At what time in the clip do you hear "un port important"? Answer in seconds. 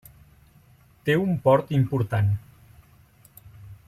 1.25-2.33